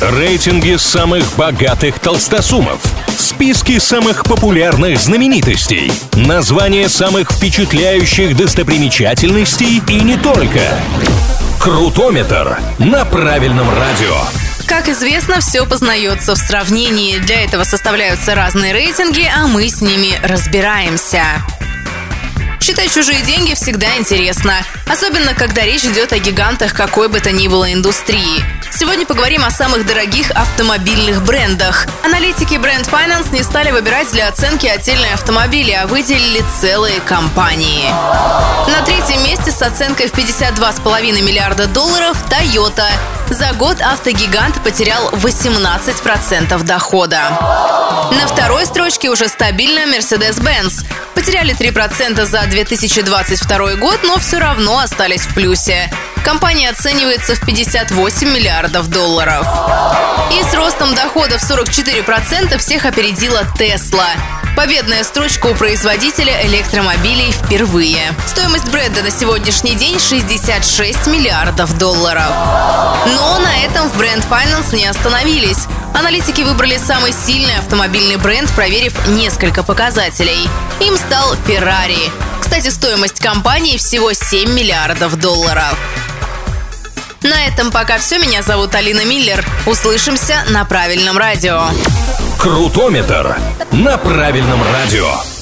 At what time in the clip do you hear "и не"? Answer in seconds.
9.88-10.18